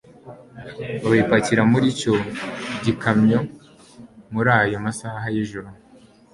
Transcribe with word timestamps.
babipakira 1.03 1.61
muricyo 1.71 2.13
gikamyo 2.83 3.39
murayo 4.33 4.75
masaha 4.85 5.25
yijoro 5.35 5.67